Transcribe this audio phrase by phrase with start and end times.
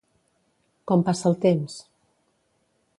[0.91, 1.79] Com passa el temps?